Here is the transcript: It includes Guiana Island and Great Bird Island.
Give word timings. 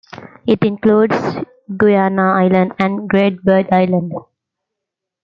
It 0.47 0.63
includes 0.63 1.13
Guiana 1.77 2.31
Island 2.31 2.73
and 2.79 3.07
Great 3.07 3.43
Bird 3.43 3.67
Island. 3.71 4.13